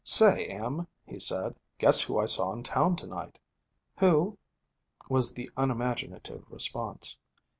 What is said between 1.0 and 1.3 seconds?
he